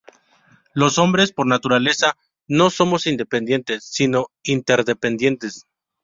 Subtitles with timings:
[0.73, 2.17] Los hombres, por naturaleza,
[2.47, 5.67] no somos independientes, sino interdependientes.